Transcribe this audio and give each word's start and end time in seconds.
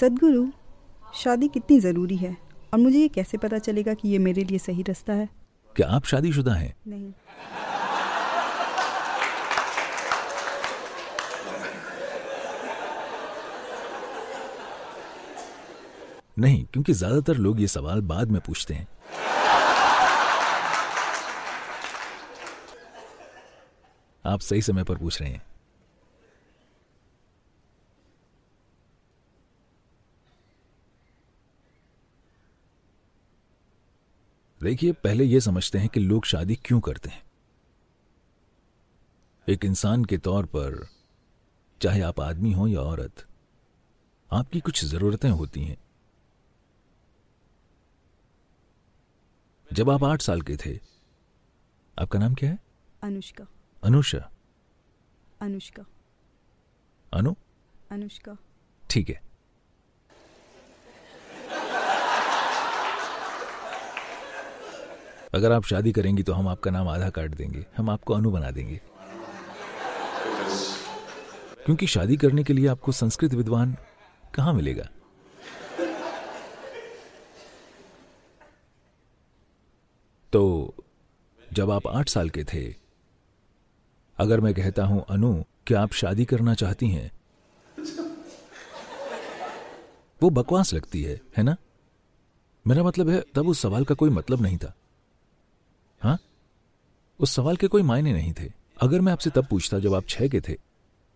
सदगुरु 0.00 0.46
शादी 1.14 1.48
कितनी 1.48 1.78
ज़रूरी 1.80 2.16
है? 2.16 2.36
और 2.74 2.78
मुझे 2.78 2.98
ये 2.98 3.08
कैसे 3.08 3.38
पता 3.38 3.58
चलेगा 3.58 3.94
कि 3.94 4.08
ये 4.08 4.18
मेरे 4.18 4.44
लिए 4.44 4.58
सही 4.58 4.82
रास्ता 4.82 5.12
है? 5.12 5.28
क्या 5.76 5.88
आप 5.88 6.04
शादीशुदा 6.04 6.54
हैं? 6.54 6.74
नहीं। 6.86 7.12
नहीं 16.38 16.64
क्योंकि 16.64 16.92
ज़्यादातर 16.92 17.36
लोग 17.36 17.60
ये 17.60 17.66
सवाल 17.68 18.00
बाद 18.02 18.30
में 18.30 18.40
पूछते 18.40 18.74
हैं। 18.74 18.86
आप 24.24 24.40
सही 24.40 24.62
समय 24.62 24.84
पर 24.84 24.96
पूछ 24.96 25.20
रहे 25.20 25.30
हैं। 25.30 25.42
देखिए 34.66 34.92
पहले 34.92 35.24
यह 35.24 35.40
समझते 35.40 35.78
हैं 35.78 35.88
कि 35.88 36.00
लोग 36.00 36.24
शादी 36.24 36.56
क्यों 36.56 36.80
करते 36.80 37.08
हैं। 37.08 37.22
एक 39.48 39.64
इंसान 39.64 40.04
के 40.04 40.18
तौर 40.18 40.46
पर 40.46 40.88
चाहे 41.82 42.00
आप 42.00 42.20
आदमी 42.20 42.52
हो 42.52 42.66
या 42.66 42.80
औरत 42.80 43.26
आपकी 44.32 44.60
कुछ 44.60 44.84
जरूरतें 44.84 45.30
होती 45.30 45.64
हैं। 45.64 45.76
जब 49.72 49.90
आप 49.90 50.04
आठ 50.04 50.22
साल 50.22 50.42
के 50.42 50.56
थे 50.56 50.80
आपका 51.98 52.18
नाम 52.18 52.34
क्या 52.34 52.50
है? 52.50 52.58
अनुष्का। 53.02 53.46
अनुषा 53.84 54.30
अनुष्का। 55.40 55.82
अनु? 57.12 57.34
अनुष्का। 57.90 58.36
ठीक 58.90 59.08
है। 59.08 59.25
अगर 65.34 65.52
आप 65.52 65.64
शादी 65.64 65.92
करेंगी 65.92 66.22
तो 66.22 66.32
हम 66.32 66.48
आपका 66.48 66.70
नाम 66.70 66.88
आधा 66.88 67.10
काट 67.10 67.30
देंगे, 67.30 67.66
हम 67.76 67.90
आपको 67.90 68.14
अनु 68.14 68.30
बना 68.30 68.50
देंगे। 68.50 68.80
क्योंकि 71.64 71.86
शादी 71.86 72.16
करने 72.16 72.44
के 72.44 72.52
लिए 72.52 72.66
आपको 72.66 72.92
संस्कृत 72.92 73.34
विद्वान 73.34 73.76
कहाँ 74.34 74.54
मिलेगा? 74.54 74.88
तो 80.32 80.74
जब 81.52 81.70
आप 81.70 81.86
आठ 81.86 82.08
साल 82.08 82.30
के 82.30 82.44
थे, 82.44 82.74
अगर 84.18 84.40
मैं 84.40 84.54
कहता 84.54 84.84
हूँ, 84.84 85.04
अनु, 85.10 85.42
क्या 85.66 85.80
आप 85.80 85.92
शादी 85.92 86.24
करना 86.24 86.54
चाहती 86.54 86.88
हैं? 86.88 87.10
वो 90.22 90.30
बकवास 90.30 90.74
लगती 90.74 91.02
है 91.02 91.20
है 91.36 91.44
ना? 91.44 91.56
मेरा 92.66 92.82
मतलब 92.82 93.08
है, 93.08 93.24
तब 93.34 93.48
उस 93.48 93.60
सवाल 93.60 93.84
का 93.84 93.94
कोई 93.94 94.10
मतलब 94.10 94.42
नहीं 94.42 94.58
था। 94.58 94.74
हाँ? 96.06 96.18
उस 97.20 97.34
सवाल 97.34 97.56
के 97.56 97.66
कोई 97.66 97.82
मायने 97.82 98.12
नहीं 98.12 98.32
थे। 98.32 98.50
अगर 98.76 99.00
मैं 99.00 99.12
आपसे 99.12 99.30
तब 99.30 99.46
पूछता 99.46 99.78
जब 99.78 99.94
आप 99.94 100.06
छह 100.08 100.28
के 100.28 100.40
थे। 100.40 100.54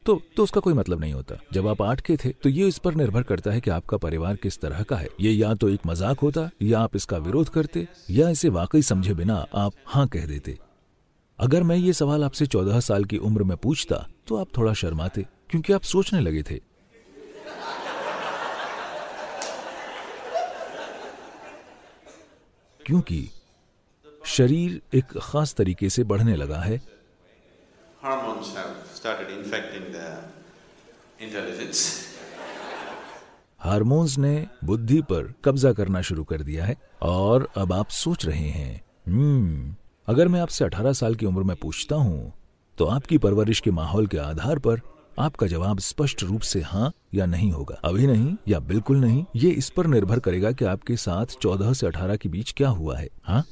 तो 0.04 0.20
तो 0.36 0.42
उसका 0.42 0.60
कोई 0.60 0.74
मतलब 0.74 1.00
नहीं 1.00 1.12
होता। 1.12 1.36
जब 1.52 1.66
आप 1.68 1.82
आठ 1.82 2.00
के 2.00 2.16
थे 2.16 2.30
तो 2.32 2.48
ये 2.48 2.68
इस 2.68 2.78
पर 2.78 2.94
निर्भर 2.94 3.22
करता 3.22 3.50
है 3.50 3.60
कि 3.60 3.70
आपका 3.70 3.96
परिवार 3.96 4.36
किस 4.36 4.58
तरह 4.60 4.82
का 4.82 4.96
है। 4.96 5.08
ये 5.20 5.32
या 5.32 5.52
तो 5.54 5.68
एक 5.68 5.80
मज़ाक 5.86 6.20
होता, 6.20 6.48
या 6.62 6.80
आप 6.80 6.96
इसका 6.96 7.18
विरोध 7.18 7.48
करते, 7.48 7.86
या 8.10 8.28
इसे 8.28 8.48
वाकई 8.48 8.82
समझे 8.82 9.14
बिना 9.14 9.34
आप 9.54 9.72
हाँ 9.86 10.06
कह 10.08 10.26
देते। 10.26 10.56
अगर 11.38 11.62
मैं 11.62 11.76
ये 11.76 11.92
सवाल 11.92 12.24
आपसे 12.24 12.46
चौदह 12.46 12.80
साल 12.80 13.04
की 13.04 13.18
उम्र 13.18 13.44
में 13.44 13.56
पूछता 13.56 14.06
तो 14.26 14.36
आप 14.36 14.56
थोड़ा 14.56 14.72
शर्माते, 14.74 15.26
क्योंकि 15.50 15.72
आप 15.72 15.82
सोचने 15.82 16.20
लगे 16.20 16.42
थे। 16.42 16.58
क्योंकि 22.80 23.28
शरीर 24.26 24.80
एक 24.94 25.04
खास 25.22 25.54
तरीके 25.54 25.90
से 25.90 26.04
बढ़ने 26.04 26.36
लगा 26.36 26.58
है. 26.58 26.80
हार्मोन्स 33.60 34.18
ने 34.18 34.46
बुद्धि 34.64 35.00
पर 35.02 35.32
कब्जा 35.44 35.72
करना 35.72 36.00
शुरू 36.02 36.24
कर 36.24 36.42
दिया 36.42 36.64
है 36.64 36.76
और 37.02 37.48
अब 37.56 37.72
आप 37.72 37.88
सोच 37.88 38.26
रहे 38.26 38.48
हैं 38.48 38.80
हम्म 39.08 39.74
अगर 40.08 40.28
मैं 40.28 40.40
आपसे 40.40 40.64
18 40.64 40.92
साल 40.94 41.14
की 41.14 41.26
उम्र 41.26 41.42
में 41.42 41.56
पूछता 41.56 41.96
हूँ 41.96 42.32
तो 42.78 42.84
आपकी 42.84 43.18
परवरिश 43.18 43.60
के 43.60 43.70
माहौल 43.70 44.06
के 44.06 44.18
आधार 44.18 44.58
पर 44.58 44.80
आपका 45.18 45.46
जवाब 45.46 45.78
स्पष्ट 45.78 46.22
रूप 46.22 46.40
से 46.40 46.60
हाँ 46.60 46.92
या 47.14 47.26
नहीं 47.26 47.50
होगा। 47.52 47.74
अभी 47.84 48.06
नहीं 48.06 48.36
या 48.48 48.60
बिल्कुल 48.60 48.96
नहीं 48.96 49.24
ये 49.36 49.50
इस 49.50 49.70
पर 49.70 49.86
निर्भर 49.86 50.18
करेगा 50.18 50.52
कि 50.52 50.64
आपके 50.64 50.96
साथ 50.96 51.26
14 51.26 51.74
से 51.74 51.86
18 51.86 52.16
के 52.16 52.28
बीच 52.28 52.52
क्या 52.56 52.68
हुआ 52.68 52.98
है 52.98 53.08
हाँ? 53.24 53.44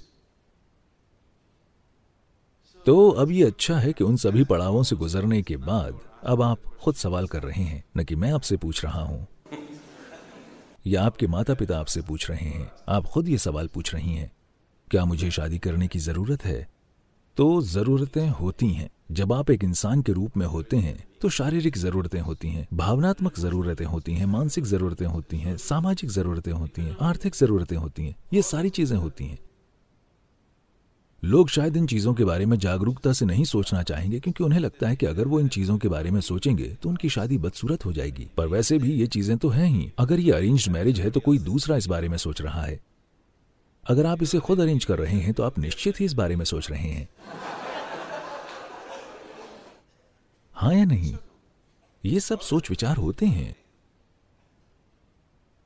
तो 2.89 3.09
अब 3.13 3.31
ये 3.31 3.45
अच्छा 3.45 3.77
है 3.79 3.93
कि 3.93 4.05
उन 4.05 4.17
सभी 4.17 4.45
पड़ावों 4.45 4.83
से 4.83 4.97
गुजरने 4.97 5.41
के 5.43 5.57
बाद 5.57 5.99
अब 6.27 6.43
आप 6.43 6.59
खुद 6.83 6.95
सवाल 6.95 7.27
कर 7.27 7.43
रहे 7.43 7.63
हैं, 7.63 7.83
न 7.97 8.05
कि 8.05 8.15
मैं 8.17 8.31
आपसे 8.33 8.57
पूछ 8.57 8.85
रहा 8.85 9.01
हूँ। 9.01 9.27
या 10.87 11.03
आपके 11.03 11.27
माता 11.27 11.55
पिता 11.55 11.79
आपसे 11.79 12.01
पूछ 12.03 12.29
रहे 12.31 12.49
हैं, 12.49 12.71
आप 12.89 13.07
खुद 13.07 13.29
ये 13.29 13.39
सवाल 13.39 13.67
पूछ 13.67 13.95
रही 13.95 14.15
हैं, 14.15 14.31
क्या 14.91 15.05
मुझे 15.05 15.31
शादी 15.31 15.59
करने 15.59 15.89
की 15.89 15.99
ज़रूरत 15.99 16.45
है? 16.45 16.69
तो 17.37 17.61
जरूरतें 17.63 18.29
होती 18.31 18.69
हैं। 18.69 18.89
जब 19.13 19.33
आप 19.33 19.51
एक 19.51 19.65
इंसान 19.65 20.03
के 20.03 20.13
रूप 20.13 20.37
में 20.37 20.47
होते 20.47 20.77
हैं 20.77 20.97
तो 21.21 21.29
शारीरिक 21.29 21.77
जरूरतें 21.77 22.21
होती 22.21 22.49
हैं, 22.49 22.67
भावनात्मक 22.75 23.39
जरूरतें 23.39 23.85
होती 23.85 24.15
हैं, 24.15 24.27
मानसिक 24.27 24.65
जरूरतें 24.65 25.07
होती 25.07 25.39
हैं, 25.39 25.57
सामाजिक 25.57 26.11
जरूरतें 26.11 26.53
होती 26.53 26.83
हैं, 26.83 26.97
आर्थिक 27.01 27.35
जरूरतें 27.35 27.77
होती 27.77 28.07
हैं, 28.07 28.15
ये 28.33 28.43
सारी 28.43 28.71
चीज़ें 28.71 28.97
होती 28.97 29.27
हैं। 29.27 29.39
लोग 31.23 31.49
शायद 31.49 31.77
इन 31.77 31.87
चीज़ों 31.87 32.13
के 32.15 32.25
बारे 32.25 32.45
में 32.47 32.57
जागरूकता 32.59 33.13
से 33.13 33.27
नहीं 33.27 33.45
सोचना 33.45 33.83
चाहेंगे, 33.83 34.19
क्योंकि 34.21 34.45
उन्हें 34.45 34.61
लगता 34.61 34.89
है 34.89 34.97
कि 34.97 35.07
अगर 35.07 35.25
वो 35.25 35.41
इन 35.41 35.49
चीज़ों 35.49 35.77
के 35.79 35.89
बारे 35.89 36.11
में 36.11 36.21
सोचेंगे 36.21 36.69
तो 36.83 36.89
उनकी 36.89 37.09
शादी 37.09 37.39
बदसूरत 37.39 37.85
हो 37.85 37.93
जाएगी। 37.93 38.29
पर 38.37 38.47
वैसे 38.47 38.79
भी 38.79 38.93
ये 38.93 39.07
चीज़ें 39.07 39.37
तो 39.39 39.49
हैं 39.49 39.67
ही। 39.67 39.91
अगर 39.99 40.21
ये 40.21 40.33
अरेंज्ड 40.33 40.71
मैरिज 40.73 41.01
है 41.01 41.11
तो 41.11 41.21
कोई 41.21 41.39
दूसरा 41.39 41.77
इस 41.77 41.87
बारे 41.87 42.09
में 42.09 42.17
सोच 42.19 42.43
रहा 42.43 42.63
है। 42.63 42.79
अगर 43.85 44.07
आप 44.07 44.23
इसे 44.23 44.39
खुद 44.39 44.61
अरेंज 44.61 44.85
कर 44.85 44.99
रहे 44.99 45.17
हैं 45.17 45.33
तो 45.35 45.43
आप 45.43 45.59
निश्चित 45.59 46.01
ही 46.01 46.05
इस 46.05 46.13
बारे 46.13 46.37
में 46.37 46.45
सोच 46.45 46.71
रहे 46.71 46.89
हैं। 46.89 47.09
हाँ 50.55 50.75
या 50.75 50.85
नहीं? 50.85 51.15
ये 52.05 52.21
सब 52.21 52.41
सोच 52.41 52.71
विचार 52.71 52.97
होते 52.97 53.27
हैं। 53.27 53.55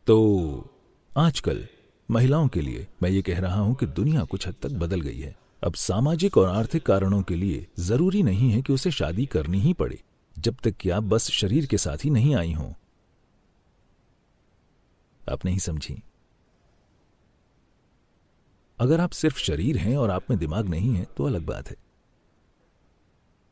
तो 0.07 0.71
आजकल, 1.13 1.65
महिलाओं 2.09 2.49
के 2.49 2.61
लिए 2.61 2.87
मैं 3.03 3.11
ये 3.11 3.23
कह 3.23 3.41
रहा 3.41 3.61
हूँ 3.61 3.75
कि 3.75 3.87
दुनिया 3.87 4.25
कुछ 4.25 4.47
हद 4.49 4.55
तक 4.63 4.71
बदल 4.79 5.01
गई 5.01 5.19
है। 5.19 5.35
अब 5.63 5.75
सामाजिक 5.75 6.37
और 6.39 6.49
आर्थिक 6.49 6.87
कारणों 6.87 7.23
के 7.23 7.35
लिए 7.35 7.67
ज़रूरी 7.79 8.23
नहीं 8.23 8.51
है 8.51 8.63
कि 8.63 8.73
उसे 8.73 8.91
शादी 8.91 9.27
करनी 9.27 9.61
ही 9.61 9.73
पड़े, 9.73 10.03
जब 10.39 10.57
तक 10.63 10.71
कि 10.71 10.91
आप 10.91 11.03
बस 11.03 11.31
शरीर 11.31 11.67
के 11.67 11.79
साथ 11.79 12.05
ही 12.05 12.11
नहीं 12.11 12.35
आई 12.35 12.53
हों। 12.53 12.73
आप 15.33 15.45
नहीं 15.45 15.59
समझी। 15.59 16.03
अगर 18.79 19.01
आप 19.01 19.11
सिर्फ़ 19.11 19.39
शरीर 19.39 19.77
हैं 19.77 19.97
और 19.97 20.11
आप 20.11 20.31
में 20.31 20.39
दिमाग 20.39 20.69
नहीं 20.69 20.95
है 20.95 21.07
तो 21.17 21.25
अलग 21.25 21.47
बात 21.47 21.71
है। 21.71 21.77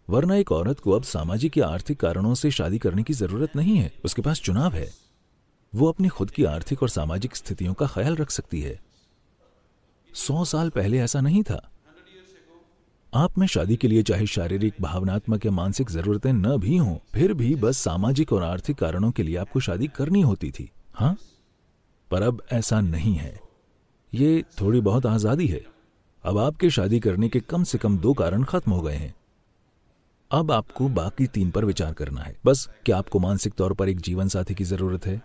वरना 0.09 0.37
एक 0.37 0.53
औरत 0.53 0.81
को 0.81 0.91
अब 0.91 1.03
सामाजिक 1.03 1.59
या 1.59 1.67
आर्थिक 1.67 2.01
कारणों 2.01 2.35
से 2.35 2.51
शादी 2.51 2.79
करने 2.79 3.03
की 3.03 3.13
ज़रूरत 3.13 3.57
नहीं 3.57 3.77
है, 3.77 3.93
उसके 4.05 4.23
पास 4.23 4.41
चुनाव 4.41 4.73
है। 4.73 4.91
वो 5.75 5.89
अपनी 5.89 6.09
खुद 6.09 6.31
की 6.31 6.45
आर्थिक 6.45 6.83
और 6.83 6.89
सामाजिक 6.89 7.37
स्थितियों 7.37 7.75
का 7.75 7.87
ख्याल 7.87 8.17
रख 8.17 8.31
सकती 8.31 8.61
है। 8.61 8.81
सौ 10.15 10.45
साल 10.45 10.71
पहले 10.71 10.99
ऐसा 10.99 11.21
नहीं 11.21 11.43
था। 11.43 11.71
आप 13.15 13.39
में 13.39 13.47
शादी 13.47 13.77
के 13.77 13.89
लिए 13.89 14.03
चाहे 14.03 14.27
शारीरिक, 14.27 14.75
भावनात्मक 14.81 15.47
या 15.47 15.53
मानसिक 15.53 15.91
जरूरतें 15.91 16.33
न 16.33 16.57
भी 16.57 16.77
हों, 16.77 16.97
फिर 17.15 17.35
भी 17.35 17.55
बस 17.55 17.79
सामाजिक 17.79 18.33
और 18.33 18.43
आर्थिक 18.43 18.77
कारणों 18.77 19.11
के 19.11 19.23
लिए 19.23 19.37
आपको 19.37 19.61
शादी 19.61 19.87
करनी 19.87 20.21
होती 20.21 20.51
थी। 20.51 20.71
हाँ? 20.95 21.17
पर 22.11 22.23
अब 22.23 22.43
ऐसा 22.53 22.81
नहीं 22.81 23.15
है। 23.15 23.41
ये 24.15 24.45
थोड़ी 24.61 24.81
बहुत 24.81 25.07
आज़ादी 25.07 25.47
है। 25.47 25.65
अब 26.25 26.39
आपके 26.39 26.71
शादी 26.71 27.01
करने 27.01 27.29
के 27.29 27.41
कम 27.41 27.65
से 27.65 27.79
कम 27.79 27.99
दो 27.99 28.15
कारण 28.15 28.43
खत्म 28.43 28.73
हो 28.73 28.83
गए 28.83 28.95
हैं। 28.95 29.15
अब 30.31 30.53
आपको 30.53 30.89
बाकी 30.89 31.27
तीन 31.27 31.51
पर 31.51 31.65
विचार 31.65 31.93
करना 31.93 32.21
है। 32.21 32.37
बस, 32.47 32.69
क्या 32.87 32.99
आपको 32.99 33.19
मानसिक 33.19 33.55
तौर 33.55 33.73
पर 33.73 33.89
एक 33.89 34.01
जीवन 34.01 34.29
साथी 34.29 34.55
की 34.55 34.65
ज़रूरत 34.65 35.07
है? 35.07 35.23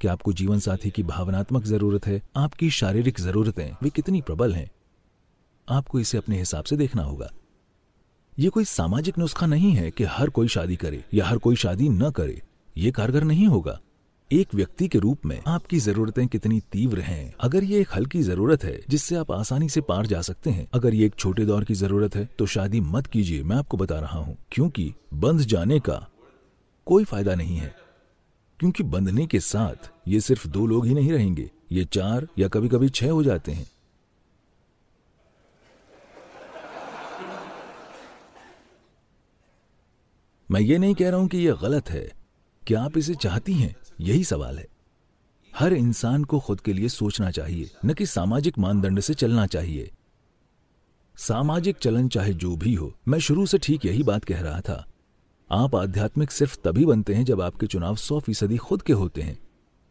क्या 0.00 0.12
आपको 0.12 0.32
जीवन 0.32 0.58
साथी 0.58 0.90
की 0.90 1.02
भावनात्मक 1.02 1.64
ज़रूरत 1.64 2.06
है? 2.06 2.22
आपकी 2.36 2.70
शारीरिक 2.70 3.20
जरूरतें, 3.20 3.76
वे 3.82 3.90
कितनी 3.90 4.22
प्रबल 4.22 4.54
हैं? 4.54 4.70
आपको 5.68 6.00
इसे 6.00 6.18
अपने 6.18 6.38
हिसाब 6.38 6.64
से 6.64 6.76
देखना 6.76 7.02
होगा। 7.02 7.30
यह 8.38 8.50
कोई 8.50 8.64
सामाजिक 8.64 9.18
नुस्खा 9.18 9.46
नहीं 9.46 9.72
है 9.72 9.90
कि 9.90 10.04
हर 10.04 10.30
कोई 10.30 10.48
शादी 10.48 10.76
करे 10.76 11.04
या 11.14 11.26
हर 11.26 11.38
कोई 11.38 11.56
शादी 11.56 11.88
न 11.88 12.10
करे। 12.10 12.42
ये 12.76 12.90
कारगर 12.90 13.24
नहीं 13.24 13.46
होगा। 13.46 13.80
एक 14.32 14.54
व्यक्ति 14.54 14.88
के 14.88 14.98
रूप 14.98 15.26
में 15.26 15.42
आपकी 15.46 15.78
जरूरतें 15.78 16.28
कितनी 16.28 16.60
तीव्र 16.60 17.00
हैं। 17.00 17.34
अगर 17.40 17.64
ये 17.64 17.80
एक 17.80 17.88
हल्की 17.94 18.22
ज़रूरत 18.22 18.64
है, 18.64 18.80
जिससे 18.88 19.16
आप 19.16 19.32
आसानी 19.32 19.68
से 19.68 19.80
पार 19.80 20.06
जा 20.06 20.22
सकते 20.22 20.50
हैं, 20.50 20.68
अगर 20.74 20.94
ये 20.94 21.06
एक 21.06 21.14
छोटे 21.14 21.44
दौर 21.44 21.64
की 21.64 21.74
ज़रूरत 21.74 22.16
है 22.16 22.28
तो 22.38 22.46
शादी 22.46 22.80
मत 22.80 23.06
कीजिए, 23.06 23.42
मैं 23.42 23.56
आपको 23.56 23.76
बता 23.76 23.98
रहा 23.98 24.18
हूँ। 24.18 24.36
क्योंकि 24.52 24.94
बंध 25.14 25.40
जाने 25.40 25.80
का 25.80 26.08
कोई 26.86 27.04
फ़ायदा 27.04 27.34
नहीं 27.34 27.56
है। 27.56 27.74
क्योंकि 28.60 28.82
बंधने 28.82 29.26
के 29.26 29.40
साथ 29.40 29.90
ये 30.08 30.20
सिर्फ़ 30.20 30.48
दो 30.48 30.66
लोग 30.66 30.86
ही 30.86 30.94
नहीं 30.94 31.12
रहेंगे, 31.12 31.50
ये 31.72 31.84
चार 31.84 32.28
या 32.38 32.48
कभी 32.48 32.68
कभी 32.68 32.88
छह 32.88 33.10
हो 33.10 33.22
जाते 33.22 33.52
हैं। 33.52 33.66
मैं 40.50 40.60
ये 40.60 40.78
नहीं 40.78 40.94
कह 40.94 41.10
रहा 41.10 41.20
हूँ 41.20 41.28
कि 41.28 41.38
यह 41.38 41.54
गलत 41.54 41.90
है। 41.90 42.12
क्या 42.66 42.82
आप 42.82 42.98
इसे 42.98 43.14
चाहती 43.14 43.52
हैं? 43.52 43.76
यही 44.00 44.24
सवाल 44.24 44.58
है। 44.58 44.66
हर 45.58 45.72
इंसान 45.72 46.24
को 46.24 46.40
खुद 46.40 46.60
के 46.60 46.72
लिए 46.72 46.88
सोचना 46.88 47.30
चाहिए, 47.30 47.70
न 47.84 47.94
कि 47.94 48.06
सामाजिक 48.06 48.58
मानदंड 48.58 49.00
से 49.00 49.14
चलना 49.14 49.46
चाहिए। 49.46 49.90
सामाजिक 51.16 51.76
चलन 51.76 52.08
चाहे 52.08 52.34
जो 52.34 52.56
भी 52.56 52.74
हो, 52.74 52.94
मैं 53.08 53.18
शुरू 53.18 53.46
से 53.46 53.58
ठीक 53.58 53.86
यही 53.86 54.02
बात 54.02 54.24
कह 54.24 54.40
रहा 54.40 54.60
था। 54.60 54.86
आप 55.52 55.74
आध्यात्मिक 55.74 56.30
सिर्फ़ 56.30 56.58
तभी 56.64 56.84
बनते 56.84 57.14
हैं 57.14 57.24
जब 57.24 57.40
आपके 57.40 57.66
चुनाव 57.66 57.96
सौ 57.96 58.20
फ़ीसदी 58.20 58.56
खुद 58.56 58.82
के 58.82 58.92
होते 58.92 59.22
हैं, 59.22 59.38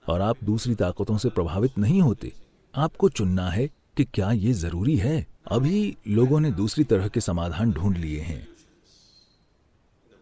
और 0.09 0.21
आप 0.21 0.37
दूसरी 0.43 0.75
ताकतों 0.75 1.17
से 1.17 1.29
प्रभावित 1.29 1.77
नहीं 1.77 2.01
होते। 2.01 2.33
आपको 2.75 3.09
चुनना 3.09 3.49
है 3.49 3.67
कि 3.67 4.03
क्या 4.03 4.31
ये 4.31 4.53
ज़रूरी 4.53 4.95
है? 4.95 5.27
अभी 5.51 5.97
लोगों 6.07 6.39
ने 6.39 6.51
दूसरी 6.51 6.83
तरह 6.83 7.07
के 7.07 7.21
समाधान 7.21 7.71
ढूंढ 7.71 7.97
लिए 7.97 8.19
हैं। 8.19 8.54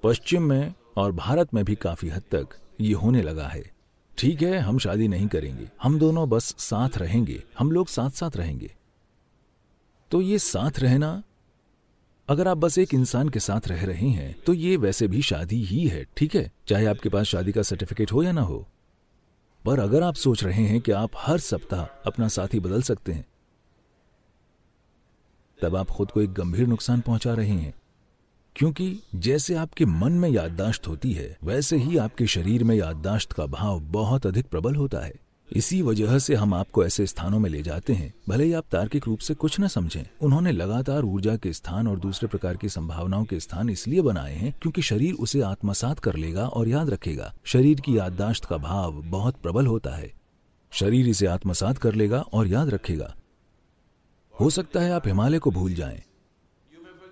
पश्चिम 0.03 0.43
में 0.43 0.73
और 0.97 1.11
भारत 1.11 1.53
में 1.53 1.65
भी 1.65 1.75
काफ़ी 1.75 2.09
हद 2.09 2.21
तक 2.21 2.47
ये 2.81 2.93
होने 2.93 3.21
लगा 3.21 3.47
है। 3.47 3.71
ठीक 4.17 4.41
है, 4.41 4.59
हम 4.59 4.77
शादी 4.79 5.07
नहीं 5.07 5.27
करेंगे। 5.27 5.69
हम 5.83 5.99
दोनों 5.99 6.29
बस 6.29 6.55
साथ 6.59 6.97
रहेंगे। 6.97 7.43
हम 7.59 7.71
लोग 7.71 7.87
साथ 7.87 8.09
साथ 8.09 8.37
रहेंगे। 8.37 8.75
तो 10.11 10.21
ये 10.21 10.39
साथ 10.39 10.79
रहना, 10.79 11.23
अगर 12.29 12.47
आप 12.47 12.57
बस 12.57 12.77
एक 12.77 12.93
इंसान 12.93 13.29
के 13.29 13.39
साथ 13.39 13.67
रह 13.67 13.85
रहे 13.85 14.09
हैं 14.09 14.35
तो 14.41 14.53
ये 14.53 14.77
वैसे 14.77 15.07
भी 15.07 15.21
शादी 15.21 15.63
ही 15.63 15.87
है। 15.87 16.05
ठीक 16.17 16.35
है? 16.35 16.51
चाहे 16.67 16.85
आपके 16.85 17.09
पास 17.09 17.25
शादी 17.25 17.51
का 17.51 17.61
सर्टिफिकेट 17.61 18.11
हो 18.11 18.23
या 18.23 18.31
ना 18.31 18.41
हो। 18.41 18.67
पर 19.65 19.79
अगर 19.79 20.03
आप 20.03 20.15
सोच 20.15 20.43
रहे 20.43 20.63
हैं 20.63 20.81
कि 20.81 20.91
आप 20.91 21.11
हर 21.17 21.39
सप्ताह 21.39 21.83
अपना 21.83 22.27
साथी 22.27 22.59
बदल 22.59 22.81
सकते 22.81 23.11
हैं, 23.11 23.25
तब 25.61 25.75
आप 25.75 25.87
खुद 25.87 26.11
को 26.11 26.21
एक 26.21 26.33
गंभीर 26.33 26.67
नुकसान 26.67 27.01
पहुँचा 27.01 27.33
रहे 27.33 27.49
हैं। 27.49 27.73
क्योंकि 28.55 28.99
जैसे 29.15 29.55
आपके 29.55 29.85
मन 29.85 30.11
में 30.11 30.29
याददाश्त 30.29 30.87
होती 30.87 31.11
है 31.13 31.35
वैसे 31.43 31.77
ही 31.77 31.97
आपके 31.97 32.27
शरीर 32.27 32.63
में 32.63 32.75
याददाश्त 32.75 33.31
का 33.31 33.45
भाव 33.45 33.79
बहुत 33.91 34.25
अधिक 34.27 34.47
प्रबल 34.47 34.75
होता 34.75 34.99
है। 34.99 35.13
इसी 35.49 35.81
वजह 35.81 36.17
से 36.19 36.35
हम 36.35 36.53
आपको 36.53 36.85
ऐसे 36.85 37.05
स्थानों 37.07 37.39
में 37.39 37.49
ले 37.49 37.61
जाते 37.61 37.93
हैं 37.93 38.13
भले 38.29 38.43
ही 38.43 38.53
आप 38.53 38.65
तार्किक 38.71 39.07
रूप 39.07 39.19
से 39.19 39.33
कुछ 39.33 39.59
न 39.59 39.67
समझें। 39.67 40.03
उन्होंने 40.21 40.51
लगातार 40.51 41.03
ऊर्जा 41.03 41.35
के 41.35 41.53
स्थान 41.53 41.87
और 41.87 41.99
दूसरे 41.99 42.27
प्रकार 42.27 42.57
की 42.57 42.69
संभावनाओं 42.69 43.25
के 43.25 43.39
स्थान 43.39 43.69
इसलिए 43.69 44.01
बनाए 44.01 44.35
हैं 44.35 44.53
क्योंकि 44.61 44.81
शरीर 44.81 45.13
उसे 45.13 45.41
आत्मसात 45.41 45.99
कर 45.99 46.15
लेगा 46.15 46.47
और 46.47 46.67
याद 46.67 46.89
रखेगा। 46.89 47.33
शरीर 47.43 47.81
की 47.81 47.97
याददाश्त 47.97 48.45
का 48.45 48.57
भाव 48.57 49.01
बहुत 49.01 49.35
प्रबल 49.35 49.67
होता 49.67 49.95
है। 49.95 50.11
शरीर 50.71 51.09
इसे 51.09 51.25
आत्मसात 51.25 51.77
कर 51.77 51.95
लेगा 51.95 52.19
और 52.33 52.47
याद 52.47 52.69
रखेगा। 52.69 53.13
हो 54.35 54.49
सकता 54.49 54.81
है 54.81 54.91
आप 54.91 55.07
हिमालय 55.07 55.39
को 55.39 55.51
भूल 55.51 55.73
जाएँ, 55.73 56.01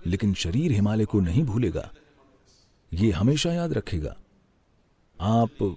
लेकिन 0.06 0.34
शरीर 0.34 0.72
हिमालय 0.72 1.06
को 1.06 1.20
नहीं 1.20 1.44
भूलेगा। 1.44 1.90
ये 2.92 3.12
हमेशा 3.12 3.54
याद 3.54 3.74
रखेगा। 3.74 4.16
आप 5.20 5.76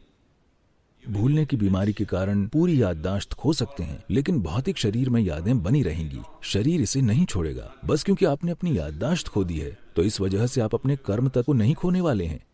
भूलने 1.05 1.45
की 1.47 1.57
बीमारी 1.57 1.93
के 1.93 2.05
कारण 2.05 2.47
पूरी 2.47 2.81
याददाश्त 2.83 3.33
खो 3.33 3.53
सकते 3.53 3.83
हैं, 3.83 4.03
लेकिन 4.11 4.41
भौतिक 4.41 4.79
शरीर 4.79 5.11
में 5.11 5.21
यादें 5.23 5.63
बनी 5.63 5.83
रहेंगी। 5.83 6.21
शरीर 6.43 6.81
इसे 6.81 7.01
नहीं 7.01 7.25
छोड़ेगा, 7.27 7.73
बस 7.85 8.05
क्योंकि 8.05 8.25
आपने 8.25 8.51
अपनी 8.51 8.77
याददाश्त 8.79 9.29
खो 9.29 9.45
दी 9.45 9.59
है 9.59 9.77
तो 9.97 10.03
इस 10.03 10.21
वजह 10.21 10.47
से 10.47 10.61
आप 10.61 10.75
अपने 10.75 10.97
कर्म 10.97 11.29
तक 11.29 11.45
को 11.45 11.53
नहीं 11.53 11.75
खोने 11.75 12.01
वाले 12.01 12.25
हैं। 12.25 12.45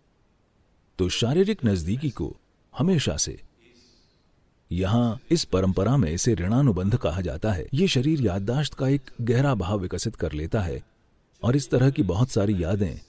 तो 0.98 1.08
शारीरिक 1.08 1.64
नजदीकी 1.64 2.10
को 2.10 2.34
हमेशा 2.74 3.16
से। 3.16 3.40
यहाँ 4.70 5.20
इस 5.30 5.44
परंपरा 5.44 5.96
में 5.96 6.10
इसे 6.12 6.34
ऋणानुबंध 6.34 6.96
कहा 6.96 7.20
जाता 7.20 7.52
है। 7.52 7.66
ये 7.74 7.88
शरीर 7.88 8.20
याददाश्त 8.20 8.74
का 8.74 8.88
एक 8.88 9.10
गहरा 9.20 9.54
भाव 9.54 9.78
विकसित 9.78 10.16
कर 10.16 10.32
लेता 10.32 10.60
है। 10.60 10.82
और 11.42 11.56
इस 11.56 11.70
तरह 11.70 11.90
की 11.90 12.02
बहुत 12.02 12.30
सारी 12.30 12.62
यादें 12.62 13.00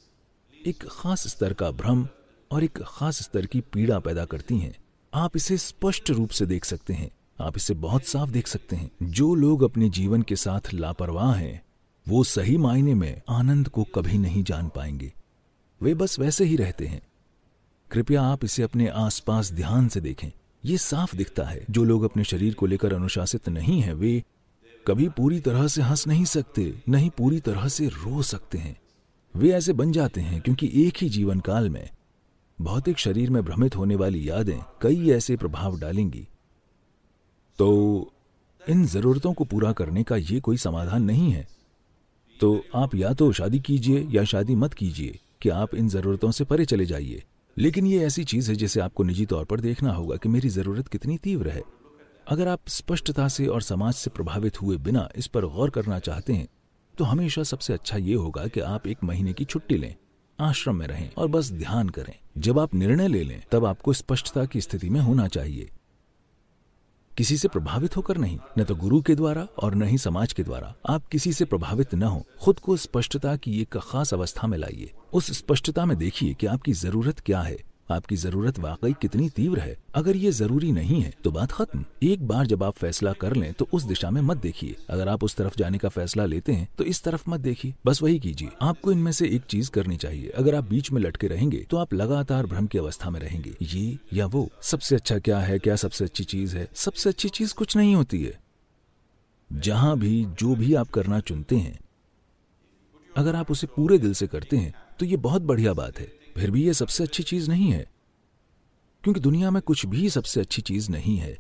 एक 0.66 0.84
खास 0.92 1.28
स्तर 1.28 1.54
का 1.54 1.72
भ्रम 1.72 2.08
और 2.52 2.64
एक 2.64 2.84
खास 2.88 3.24
स्तर 3.24 3.46
की 3.46 3.62
पीड़ा 3.62 4.00
पैदा 4.00 4.26
करती 4.26 4.58
हैं। 4.58 4.78
आप 5.14 5.38
इसे 5.38 5.58
स्पष्ट 5.58 6.10
रूप 6.10 6.30
से 6.30 6.46
देख 6.46 6.66
सकते 6.66 6.94
हैं। 6.94 7.12
आप 7.42 7.58
इसे 7.58 7.74
बहुत 7.74 8.04
साफ़ 8.04 8.30
देख 8.30 8.48
सकते 8.48 8.76
हैं। 8.76 8.92
जो 9.04 9.36
लोग 9.36 9.64
अपने 9.64 9.90
जीवन 9.90 10.22
के 10.22 10.36
साथ 10.36 10.74
लापरवाह 10.74 11.36
हैं, 11.36 11.64
वो 12.08 12.24
सही 12.24 12.58
मायने 12.58 12.94
में 12.94 13.22
आनंद 13.30 13.68
को 13.68 13.84
कभी 13.84 14.18
नहीं 14.18 14.44
जान 14.44 14.70
पाएँगे। 14.70 15.14
वे 15.82 15.94
बस 15.94 16.20
वैसे 16.20 16.46
ही 16.46 16.56
रहते 16.56 16.88
हैं। 16.88 17.02
कृपया 17.92 18.22
आप 18.22 18.46
इसे 18.46 18.64
अपने 18.64 18.88
आसपास 18.88 19.52
ध्यान 19.52 19.88
से 19.88 20.02
देखें। 20.02 20.30
ये 20.66 20.78
साफ़ 20.78 21.16
दिखता 21.16 21.44
है। 21.44 21.66
जो 21.70 21.84
लोग 21.84 22.04
अपने 22.04 22.24
शरीर 22.24 22.54
को 22.54 22.66
लेकर 22.66 22.94
अनुशासित 22.94 23.50
नहीं 23.50 23.82
है, 23.82 23.94
वे 23.94 24.24
कभी 24.88 25.10
पूरी 25.10 25.40
तरह 25.40 25.68
से 25.68 25.82
हंस 25.82 26.08
नहीं 26.08 26.26
सकते, 26.26 26.82
नहीं 26.90 27.10
पूरी 27.10 27.40
तरह 27.40 27.68
से 27.68 27.88
रो 27.88 28.22
सकते 28.22 28.58
हैं। 28.58 28.82
वे 29.36 29.50
ऐसे 29.50 29.74
बन 29.74 29.92
जाते 29.92 30.22
हैं 30.22 30.42
क्योंकि 30.42 30.72
एक 30.76 30.94
ही 31.02 31.10
जीवन 31.10 31.40
काल 31.40 31.70
में 31.70 31.90
भौतिक 32.62 32.98
शरीर 32.98 33.30
में 33.30 33.44
भ्रमित 33.44 33.76
होने 33.76 33.96
वाली 33.96 34.30
यादें 34.30 34.60
कई 34.82 35.10
ऐसे 35.10 35.38
प्रभाव 35.38 35.80
डालेंगी। 35.80 36.28
तो 37.58 38.14
इन 38.70 38.86
जरूरतों 38.86 39.34
को 39.34 39.44
पूरा 39.44 39.72
करने 39.72 40.04
का 40.04 40.16
ये 40.16 40.40
कोई 40.40 40.58
समाधान 40.58 41.04
नहीं 41.04 41.32
है। 41.32 41.48
तो 42.40 42.64
आप 42.76 42.96
या 42.96 43.14
तो 43.14 43.32
शादी 43.32 43.60
कीजिए 43.60 44.08
या 44.12 44.24
शादी 44.24 44.56
मत 44.56 44.74
कीजिए 44.74 45.20
कि 45.42 45.50
आप 45.50 45.76
इन 45.76 45.90
जरूरतों 45.90 46.32
से 46.32 46.44
परे 46.44 46.66
चले 46.66 46.86
जाइए। 46.86 47.24
लेकिन 47.58 47.88
ये 47.88 48.06
ऐसी 48.06 48.24
चीज़ 48.24 48.50
है 48.50 48.56
जिसे 48.56 48.80
आपको 48.80 49.04
निजी 49.04 49.26
तौर 49.26 49.46
पर 49.46 49.60
देखना 49.60 49.92
होगा 49.92 50.16
कि 50.16 50.30
मेरी 50.30 50.50
ज़रूरत 50.50 50.88
कितनी 50.88 51.18
तीव्र 51.18 51.50
है। 51.50 51.62
अगर 52.32 52.48
आप 52.48 52.60
स्पष्टता 52.68 53.28
से 53.28 53.46
और 53.48 53.62
समाज 53.62 53.94
से 53.94 54.10
प्रभावित 54.10 54.62
हुए 54.62 54.78
बिना 54.78 55.08
इस 55.16 55.28
पर 55.28 55.46
गौर 55.46 55.70
करना 55.70 55.98
चाहते 56.00 56.34
हैं 56.34 56.48
तो 56.96 57.04
हमेशा 57.04 57.44
सबसे 57.44 57.74
अच्छा 57.74 57.98
ये 57.98 58.14
होगा 58.14 58.46
कि 58.48 58.60
आप 58.60 58.86
एक 58.88 59.04
महीने 59.04 59.34
की 59.34 59.46
छुट्टी 59.46 59.78
लें, 59.78 59.96
आश्रम 60.40 60.76
में 60.76 60.86
रहें 60.88 61.10
और 61.18 61.28
बस 61.28 61.52
ध्यान 61.52 61.90
करें। 61.90 62.14
जब 62.38 62.60
आप 62.60 62.74
निर्णय 62.74 63.08
ले 63.08 63.24
लें, 63.24 63.44
तब 63.52 63.66
आपको 63.66 63.94
स्पष्टता 63.94 64.46
की 64.46 64.62
स्थिति 64.62 64.90
में 64.90 65.00
होना 65.00 65.28
चाहिए। 65.28 65.70
किसी 67.12 67.38
से 67.38 67.48
प्रभावित 67.48 67.98
होकर 67.98 68.18
नहीं, 68.18 68.38
न 68.58 68.64
तो 68.64 68.76
गुरु 68.76 69.02
के 69.02 69.16
द्वारा 69.16 69.48
और 69.58 69.76
न 69.76 69.88
ही 69.88 69.98
समाज 69.98 70.34
के 70.34 70.44
द्वारा। 70.44 70.74
आप 70.90 71.08
किसी 71.08 71.34
से 71.34 71.46
प्रभावित 71.46 71.96
न 71.96 72.04
हो, 72.04 72.26
खुद 72.42 72.60
को 72.60 72.78
स्पष्टता 72.78 73.36
की 73.36 73.60
एक 73.62 73.78
खास 73.80 74.14
अवस्था 74.14 74.48
में 74.48 74.58
लाइए। 74.58 74.92
उस 75.14 75.32
स्पष्टता 75.38 75.86
में 75.86 75.98
देखिए 75.98 76.34
कि 76.34 76.48
आपकी 76.48 76.74
ज़रूरत 76.74 77.20
क्या 77.20 77.42
है। 77.42 77.58
आपकी 77.92 78.16
ज़रूरत 78.16 78.60
वाकई 78.60 78.94
कितनी 79.02 79.30
तीव्र 79.30 79.60
है। 79.60 79.76
अगर 79.96 80.16
ये 80.16 80.32
ज़रूरी 80.32 80.72
नहीं 80.72 81.02
है 81.02 81.14
तो 81.24 81.32
बात 81.32 81.52
खत्म। 81.52 81.84
एक 82.04 82.28
बार 82.28 82.48
जब 82.48 82.64
आप 82.64 82.74
फैसला 82.74 83.14
कर 83.14 83.36
लें 83.36 83.52
तो 83.54 83.68
उस 83.74 83.84
दिशा 83.84 84.10
में 84.12 84.22
मत 84.22 84.38
देखिए। 84.38 84.76
अगर 84.90 85.08
आप 85.08 85.24
उस 85.24 85.36
तरफ़ 85.36 85.58
जाने 85.58 85.78
का 85.78 85.90
फैसला 85.90 86.26
लेते 86.26 86.54
हैं 86.54 86.68
तो 86.78 86.84
इस 86.84 87.04
तरफ़ 87.04 87.30
मत 87.30 87.40
देखिए। 87.40 87.74
बस 87.86 88.02
वही 88.02 88.20
कीजिए। 88.20 88.50
आपको 88.62 88.92
इनमें 88.92 89.12
से 89.12 89.28
एक 89.28 89.42
चीज़ 89.42 89.72
करनी 89.72 89.98
चाहिए। 89.98 90.30
अगर 90.30 90.56
आप 90.56 90.70
बीच 90.70 90.92
में 90.92 91.02
लटके 91.02 91.28
रहेंगे 91.28 91.66
तो 91.70 91.78
आप 91.78 91.94
लगातार 91.94 92.46
भ्रम 92.46 92.68
की 92.68 92.78
अवस्था 92.78 93.10
में 93.10 93.20
रहेंगे। 93.20 93.54
ये 93.62 93.98
या 94.14 94.26
वो, 94.26 94.50
सबसे 94.62 94.96
अच्छा 94.96 95.20
क्या 95.20 95.40
है, 95.40 95.60
क्या 95.60 95.76
सबसे 95.76 96.06
अच्छी 96.06 96.24
चीज़ 96.24 96.58
है? 96.58 96.68
सबसे 96.74 97.10
अच्छी 97.10 97.30
चीज़ 97.30 97.54
कुछ 97.54 97.78
नहीं 97.78 97.96
होती 97.96 98.24
है। 98.24 98.40
जहाँ 99.50 99.98
भी, 100.00 100.26
जो 100.40 100.56
भी 100.56 100.74
आप 100.74 100.90
करना 100.90 101.20
चुनते 101.20 101.56
हैं, 101.56 101.80
अगर 103.16 103.36
आप 103.36 103.52
उसे 103.52 103.68
पूरे 103.68 103.98
दिल 103.98 104.14
से 104.14 104.28
करते 104.28 104.58
हैं 104.58 104.74
तो 105.00 105.06
ये 105.06 105.18
बहुत 105.18 105.42
बढ़िया 105.42 105.74
बात 105.74 106.00
है। 106.00 106.21
फिर 106.38 106.52
भी 106.52 106.68
यह 106.68 106.74
सबसे 106.74 107.04
अच्छी 107.04 107.24
चीज़ 107.24 107.50
नहीं 107.50 107.72
है। 107.72 107.92
क्योंकि 109.04 109.20
दुनिया 109.20 109.52
में 109.52 109.62
कुछ 109.62 109.86
भी 109.86 110.10
सबसे 110.10 110.42
अच्छी 110.42 110.62
चीज़ 110.62 110.92
नहीं 110.92 111.18
है। 111.18 111.38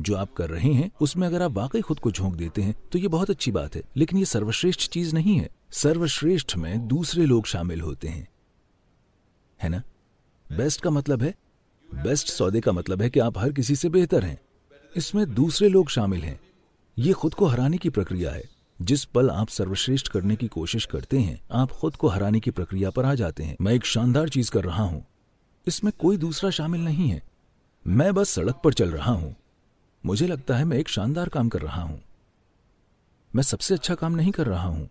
जो 0.00 0.16
आप 0.16 0.32
कर 0.32 0.50
रहे 0.50 0.72
हैं, 0.72 0.90
उसमें 1.00 1.26
अगर 1.26 1.42
आप 1.42 1.50
वाकई 1.50 1.80
खुद 1.80 1.98
को 1.98 2.10
झोंक 2.10 2.34
देते 2.34 2.62
हैं 2.62 2.74
तो 2.92 2.98
ये 2.98 3.08
बहुत 3.08 3.30
अच्छी 3.30 3.52
बात 3.52 3.76
है। 3.76 3.82
लेकिन 3.96 4.18
ये 4.18 4.24
सर्वश्रेष्ठ 4.24 4.90
चीज़ 4.90 5.14
नहीं 5.14 5.38
है। 5.38 5.48
सर्वश्रेष्ठ 5.70 6.56
में 6.56 6.88
दूसरे 6.88 7.26
लोग 7.26 7.46
शामिल 7.46 7.80
होते 7.80 8.08
हैं। 8.08 8.28
है 9.62 9.68
ना? 9.68 9.82
बेस्ट 10.52 10.80
का 10.80 10.90
मतलब 10.90 11.22
है 11.22 11.34
बेस्ट 11.94 12.28
सौदे 12.28 12.60
का 12.60 12.72
मतलब 12.72 13.02
है 13.02 13.10
कि 13.10 13.20
आप 13.20 13.38
हर 13.38 13.52
किसी 13.52 13.76
से 13.76 13.88
बेहतर 13.88 14.24
हैं। 14.24 14.40
इसमें 14.96 15.34
दूसरे 15.34 15.68
लोग 15.68 15.88
शामिल 15.88 16.20
हैं। 16.20 16.40
ये 16.98 17.12
खुद 17.12 17.34
को 17.34 17.46
हराने 17.46 17.78
की 17.78 17.90
प्रक्रिया 17.90 18.30
है। 18.30 18.44
जिस 18.82 19.04
पल 19.04 19.30
आप 19.30 19.48
सर्वश्रेष्ठ 19.48 20.08
करने 20.08 20.36
की 20.36 20.46
कोशिश 20.48 20.84
करते 20.84 21.18
हैं, 21.18 21.40
आप 21.52 21.70
खुद 21.70 21.96
को 21.96 22.08
हराने 22.08 22.40
की 22.40 22.50
प्रक्रिया 22.50 22.90
पर 22.90 23.04
आ 23.04 23.14
जाते 23.14 23.42
हैं। 23.42 23.56
मैं 23.60 23.72
एक 23.72 23.84
शानदार 23.84 24.28
चीज़ 24.28 24.50
कर 24.50 24.64
रहा 24.64 24.84
हूँ। 24.84 25.04
इसमें 25.66 25.92
कोई 25.98 26.16
दूसरा 26.16 26.50
शामिल 26.50 26.80
नहीं 26.80 27.08
है। 27.08 27.22
मैं 27.86 28.14
बस 28.14 28.28
सड़क 28.28 28.60
पर 28.64 28.72
चल 28.72 28.90
रहा 28.90 29.12
हूँ। 29.12 29.34
मुझे 30.06 30.26
लगता 30.26 30.56
है 30.56 30.64
मैं 30.64 30.78
एक 30.78 30.88
शानदार 30.88 31.28
काम 31.28 31.48
कर 31.48 31.62
रहा 31.62 31.82
हूँ। 31.82 32.00
मैं 33.34 33.42
सबसे 33.42 33.74
अच्छा 33.74 33.94
काम 33.94 34.12
नहीं 34.12 34.30
कर 34.30 34.46
रहा 34.46 34.68
हूँ। 34.68 34.88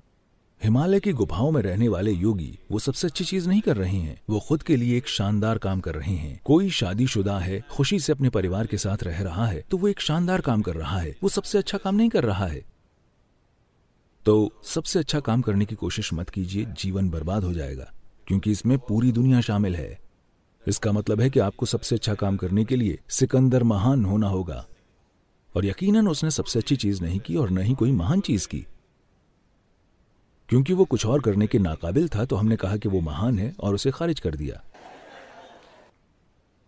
हिमालय 0.64 1.00
की 1.00 1.12
गुफाओं 1.14 1.52
में 1.52 1.62
रहने 1.62 1.88
वाले 1.88 2.12
योगी 2.12 2.60
वो 2.72 2.80
सबसे 2.80 3.08
अच्छी 3.08 3.24
चीज़ 3.24 3.50
नहीं 3.50 3.62
कर 3.62 3.78
रहे 3.78 3.98
हैं। 3.98 4.22
वो 4.30 4.40
खुद 4.40 4.64
के 4.64 4.76
लिए 4.76 4.98
एक 4.98 5.08
शानदार 5.08 5.58
काम 5.58 5.80
कर 5.80 5.96
रहे 5.96 6.16
हैं। 6.16 6.40
कोई 6.46 6.70
शादीशुदा 6.70 7.38
है, 7.40 7.64
खुशी 7.72 8.00
से 8.00 8.14
अपने 8.14 8.30
परिवार 8.30 8.68
के 8.68 8.78
साथ 8.78 9.04
रह 9.04 9.22
रहा 9.22 9.48
है 9.48 9.64
तो 9.72 9.78
वो 9.78 9.88
एक 9.88 10.02
शानदार 10.02 10.42
काम 10.42 10.62
कर 10.62 10.76
रहा 10.76 11.00
है। 11.00 11.16
वो 11.24 11.30
सबसे 11.30 11.58
अच्छा 11.58 11.78
काम 11.78 11.96
नहीं 11.96 12.10
कर 12.10 12.24
रहा 12.24 12.48
है। 12.48 12.73
तो 14.26 14.52
सबसे 14.64 15.00
अच्छा 15.00 15.20
काम 15.20 15.42
करने 15.42 15.66
की 15.66 15.76
कोशिश 15.76 16.14
मत 16.14 16.30
कीजिए, 16.30 16.66
जीवन 16.66 17.10
बर्बाद 17.10 17.44
हो 17.44 17.54
जाएगा, 17.54 17.94
क्योंकि 18.28 18.52
इसमें 18.52 18.78
पूरी 18.78 19.12
दुनिया 19.12 19.42
शामिल 19.42 19.76
है। 19.76 20.00
इसका 20.68 20.92
मतलब 20.92 21.22
है 21.22 21.30
कि 21.30 21.40
आपको 21.40 21.66
सबसे 21.66 21.96
अच्छा 21.96 22.14
काम 22.14 22.38
करने 22.38 22.66
के 22.66 22.76
लिए 22.76 23.00
सिकंदर 23.10 23.64
महान 23.64 24.06
होना 24.06 24.28
होगा। 24.28 24.68
और 25.56 25.66
यकीनन 25.66 26.08
उसने 26.08 26.32
सबसे 26.32 26.60
अच्छी 26.60 26.76
चीज़ 26.76 27.04
नहीं 27.04 27.20
की 27.20 27.36
और 27.36 27.50
न 27.50 27.58
ही 27.58 27.74
कोई 27.74 27.92
महान 27.92 28.20
चीज़ 28.20 28.48
की। 28.48 28.66
क्योंकि 30.50 30.74
वो 30.74 30.86
कुछ 30.86 31.06
और 31.06 31.22
करने 31.22 31.48
के 31.48 31.60
नाकाबिल 31.60 32.10
था 32.10 32.26
तो 32.26 32.36
हमने 32.36 32.56
कहा 32.56 32.78
कि 32.78 32.90
वो 32.90 33.02
महान 33.02 33.40
है 33.40 33.56
और 33.60 33.76
उसे 33.76 33.92
खारिज 33.92 34.20
कर 34.20 34.36
दिया। 34.36 34.64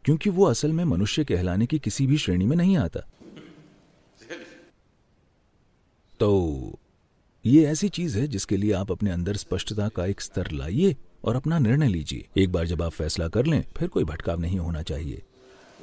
क्योंकि 0.06 0.30
वो 0.30 0.46
असल 0.46 0.72
में 0.72 0.84
मनुष्य 0.86 1.26
कहलाने 1.26 1.66
की 1.66 1.80
किसी 1.80 2.08
भी 2.08 2.18
श्रेणी 2.18 2.46
में 2.46 2.58
नहीं 2.58 2.78
आता। 2.78 3.00
तो 6.20 6.80
ये 7.46 7.66
ऐसी 7.66 7.88
चीज़ 7.90 8.18
है 8.18 8.28
जिसके 8.28 8.58
लिए 8.58 8.72
आप 8.74 8.92
अपने 8.92 9.12
अंदर 9.12 9.36
स्पष्टता 9.36 9.88
का 9.88 10.06
एक 10.06 10.22
स्तर 10.22 10.48
लाइए 10.52 10.96
और 11.24 11.36
अपना 11.36 11.60
निर्णय 11.60 11.88
लीजिए। 11.88 12.28
एक 12.38 12.52
बार 12.52 12.66
जब 12.68 12.82
आप 12.82 12.92
फैसला 12.92 13.28
कर 13.28 13.46
लें 13.46 13.64
फिर 13.78 13.88
कोई 13.88 14.04
भटकाव 14.04 14.40
नहीं 14.40 14.60
होना 14.60 14.82
चाहिए। 14.82 15.22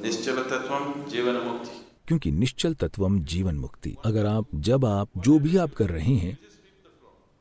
निश्चल 0.00 0.37
तत्व 0.37 1.11
जीवन 1.11 1.35
मुक्ति। 1.35 1.85
क्योंकि 2.09 2.31
निश्चल 2.31 2.75
तत्वम 2.75 3.21
जीवन 3.25 3.54
मुक्ति। 3.54 3.97
अगर 4.04 4.26
आप 4.26 4.47
जब 4.54 4.85
आप 4.85 5.09
जो 5.19 5.38
भी 5.38 5.57
आप 5.57 5.75
कर 5.75 5.90
रहे 5.90 6.14
हैं 6.14 6.38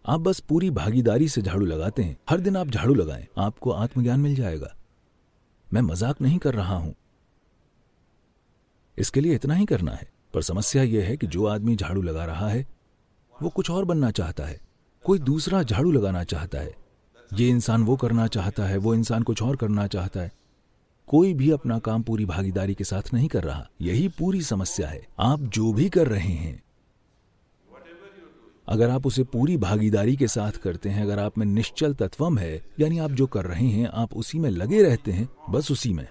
आप 0.06 0.20
बस 0.20 0.40
पूरी 0.40 0.70
भागीदारी 0.70 1.28
से 1.28 1.42
झाड़ू 1.42 1.66
लगाते 1.66 2.04
हैं। 2.04 2.18
हर 2.30 2.40
दिन 2.40 2.56
आप 2.56 2.68
झाड़ू 2.68 2.94
लगाएँ 2.94 3.28
आपको 3.38 3.72
आत्मज्ञान 3.72 4.20
मिल 4.20 4.36
जाएगा। 4.36 4.76
मैं 5.74 5.82
मज़ाक 5.82 6.22
नहीं 6.22 6.38
कर 6.38 6.54
रहा 6.54 6.76
हूँ। 6.76 6.94
इसके 8.98 9.22
लिए 9.22 9.36
इतना 9.36 9.54
ही 9.54 9.66
करना 9.66 9.92
है। 9.92 10.12
पर 10.34 10.42
समस्या 10.42 10.84
यह 10.84 11.06
है 11.06 11.18
कि 11.18 11.28
जो 11.28 11.46
आदमी 11.46 11.76
झाड़ू 11.76 12.02
लगा 12.02 12.26
रहा 12.26 12.50
है 12.50 12.81
वो 13.42 13.50
कुछ 13.50 13.72
और 13.72 13.86
बनना 13.86 14.12
चाहता 14.12 14.44
है। 14.44 14.60
कोई 15.04 15.20
दूसरा 15.20 15.64
झाड़ू 15.64 15.92
लगाना 15.92 16.24
चाहता 16.24 16.58
है। 16.58 16.76
ये 17.34 17.50
इंसान 17.50 17.84
वो 17.84 17.96
करना 17.96 18.28
चाहता 18.28 18.66
है, 18.66 18.78
वो 18.78 18.96
इंसान 18.96 19.24
कुछ 19.24 19.42
और 19.42 19.56
करना 19.56 19.88
चाहता 19.88 20.20
है। 20.20 20.32
कोई 21.08 21.34
भी 21.34 21.52
अपना 21.52 21.80
काम 21.80 22.04
पूरी 22.04 22.26
भागीदारी 22.26 22.74
के 22.74 22.84
साथ 22.84 23.14
नहीं 23.14 23.28
कर 23.28 23.44
रहा। 23.44 23.70
यही 23.82 24.08
पूरी 24.08 24.42
समस्या 24.42 24.88
है। 24.88 25.08
आप 25.20 25.40
जो 25.40 25.74
भी 25.74 25.90
कर 25.90 26.08
रहे 26.08 26.34
हैं, 26.34 26.64
अगर 28.68 28.90
आप 28.90 29.08
उसे 29.08 29.24
पूरी 29.24 29.58
भागीदारी 29.58 30.16
के 30.16 30.28
साथ 30.28 30.52
करते 30.52 30.90
हैं, 30.90 31.04
अगर 31.04 31.20
आप 31.20 31.38
में 31.38 31.46
निश्चल 31.46 31.94
तत्वम 31.94 32.38
है, 32.38 32.66
यानी 32.80 33.00
आप 33.00 33.12
जो 33.12 33.28
कर 33.28 33.46
रहे 33.46 33.68
हैं, 33.68 33.88
आप 33.88 34.14
उसी 34.14 34.40
में 34.40 34.50
लगे 34.50 34.84
रहते 34.84 35.12
हैं, 35.12 35.30
बस 35.50 35.72
उसी 35.72 35.94
में। 35.94 36.08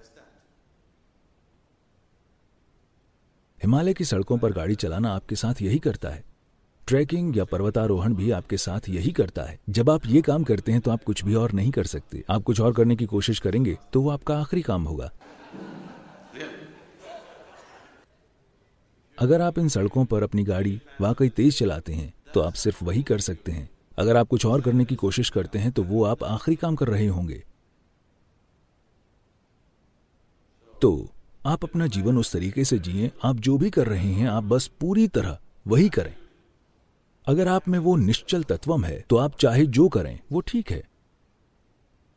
हिमालय 3.62 3.94
की 3.94 4.04
सड़कों 4.04 4.38
पर 4.38 4.52
गाड़ी 4.52 4.74
चलाना 4.74 5.12
आपके 5.12 5.36
साथ 5.36 5.62
यही 5.62 5.78
करता 5.78 6.08
है। 6.08 6.29
ट्रैकिंग 6.90 7.36
या 7.36 7.44
पर्वतारोहण 7.44 8.14
भी 8.14 8.30
आपके 8.30 8.56
साथ 8.56 8.88
यही 8.88 9.10
करता 9.12 9.42
है। 9.42 9.58
जब 9.70 9.90
आप 9.90 10.06
ये 10.06 10.20
काम 10.22 10.44
करते 10.44 10.72
हैं 10.72 10.80
तो 10.80 10.90
आप 10.90 11.02
कुछ 11.04 11.24
भी 11.24 11.34
और 11.34 11.52
नहीं 11.52 11.70
कर 11.70 11.84
सकते। 11.86 12.22
आप 12.30 12.42
कुछ 12.42 12.60
और 12.60 12.72
करने 12.72 12.96
की 12.96 13.06
कोशिश 13.06 13.38
करेंगे 13.38 13.76
तो 13.92 14.00
वो 14.02 14.10
आपका 14.10 14.38
आखिरी 14.38 14.62
काम 14.62 14.84
होगा। 14.84 15.10
अगर 19.18 19.40
आप 19.40 19.58
इन 19.58 19.68
सड़कों 19.68 20.04
पर 20.04 20.22
अपनी 20.22 20.44
गाड़ी 20.44 20.80
वाकई 21.00 21.28
तेज 21.28 21.58
चलाते 21.58 21.92
हैं 21.92 22.12
तो 22.34 22.40
आप 22.40 22.54
सिर्फ़ 22.54 22.84
वही 22.84 23.02
कर 23.02 23.20
सकते 23.20 23.52
हैं। 23.52 23.68
अगर 23.98 24.16
आप 24.16 24.28
कुछ 24.28 24.46
और 24.46 24.60
करने 24.60 24.84
की 24.84 24.94
कोशिश 24.94 25.30
करते 25.30 25.58
हैं 25.58 25.72
तो 25.72 25.82
वो 25.82 26.04
आप 26.04 26.24
आखिरी 26.24 26.56
काम 26.56 26.76
कर 26.76 26.88
रहे 26.88 27.06
होंगे। 27.06 27.42
तो 30.74 31.10
आप 31.46 31.64
अपना 31.64 31.86
जीवन 31.86 32.18
उस 32.18 32.32
तरीके 32.32 32.64
से 32.64 32.78
जिए, 32.78 33.10
आप 33.24 33.36
जो 33.36 33.58
भी 33.58 33.70
कर 33.70 33.86
रहे 33.86 34.12
हैं, 34.12 34.28
आप 34.28 34.44
बस 34.44 34.66
पूरी 34.80 35.06
तरह 35.08 35.38
वही 35.66 35.88
करें। 35.88 36.14
अगर 37.30 37.48
आप 37.48 37.68
में 37.68 37.78
वो 37.78 37.96
निश्चल 37.96 38.42
तत्वम 38.42 38.84
है 38.84 39.04
तो 39.10 39.16
आप 39.16 39.32
चाहे 39.40 39.66
जो 39.66 39.88
करें, 39.88 40.18
वो 40.32 40.40
ठीक 40.40 40.70
है। 40.70 40.82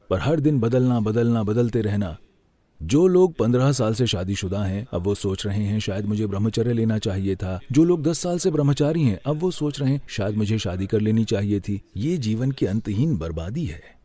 पर 0.09 0.19
हर 0.19 0.39
दिन 0.39 0.59
बदलना 0.59 0.99
बदलना, 0.99 1.43
बदलते 1.43 1.81
रहना। 1.81 2.17
जो 2.81 3.07
लोग 3.07 3.33
पंद्रह 3.33 3.71
साल 3.71 3.93
से 3.93 4.07
शादीशुदा 4.07 4.63
हैं, 4.63 4.87
अब 4.91 5.01
वो 5.01 5.15
सोच 5.15 5.45
रहे 5.45 5.63
हैं, 5.63 5.79
शायद 5.79 6.05
मुझे 6.05 6.27
ब्रह्मचर्य 6.27 6.73
लेना 6.73 6.97
चाहिए 6.97 7.35
था। 7.35 7.59
जो 7.71 7.83
लोग 7.83 8.03
दस 8.03 8.19
साल 8.19 8.37
से 8.37 8.51
ब्रह्मचारी 8.51 9.03
हैं, 9.03 9.19
अब 9.25 9.37
वो 9.37 9.51
सोच 9.51 9.79
रहे 9.79 9.91
हैं, 9.91 10.01
शायद 10.07 10.35
मुझे 10.35 10.59
शादी 10.59 10.87
कर 10.87 10.99
लेनी 10.99 11.25
चाहिए 11.25 11.59
थी। 11.59 11.81
ये 11.97 12.17
जीवन 12.17 12.51
की 12.51 12.65
अंतहीन 12.65 13.17
बर्बादी 13.17 13.65
है। 13.65 14.02